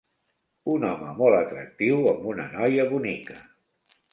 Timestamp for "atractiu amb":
1.41-2.27